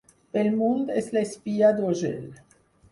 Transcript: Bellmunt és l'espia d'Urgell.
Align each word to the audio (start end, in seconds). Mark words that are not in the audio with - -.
Bellmunt 0.37 0.81
és 1.03 1.11
l'espia 1.19 1.71
d'Urgell. 1.79 2.29